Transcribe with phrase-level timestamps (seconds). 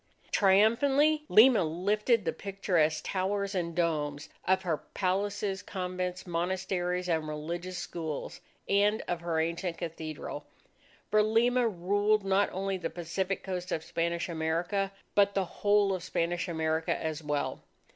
[0.31, 7.77] Triumphantly, Lima lifted the picturesque towers and domes of her palaces, convents, monasteries, and religious
[7.77, 10.47] schools, and of her ancient cathedral,
[11.11, 16.01] for Lima ruled not only the Pacific coast of Spanish America, but the whole of
[16.01, 17.61] Spanish America as well.